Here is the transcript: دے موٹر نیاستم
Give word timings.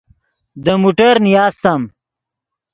دے 0.63 0.73
موٹر 0.81 1.15
نیاستم 1.25 1.81